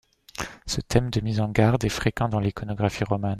Ce 0.65 0.81
thème 0.81 1.11
de 1.11 1.21
mise 1.21 1.41
en 1.41 1.49
garde 1.49 1.83
est 1.83 1.87
fréquent 1.89 2.27
dans 2.27 2.39
l'iconographie 2.39 3.03
romane. 3.03 3.29